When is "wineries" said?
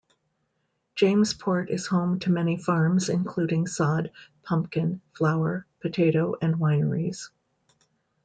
6.55-7.29